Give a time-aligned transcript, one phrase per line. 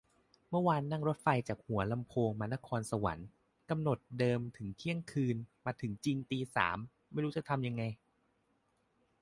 [0.49, 3.27] เมื่อวานนั่งรถไฟจากหัวลำโพงมานครสวรรค์
[3.69, 5.35] กำหนดเดิมถึงเที่ยงคืน
[5.65, 6.77] มาถึงจริงตีสาม
[7.11, 7.83] ไม่รู้จะทำยังไง